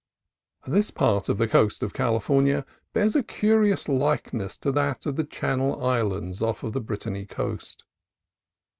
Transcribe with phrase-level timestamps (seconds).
[0.65, 5.23] This part of the coast of California bears a curious likeness to that of the
[5.23, 7.83] Channel Islands off the Brit tany Coast.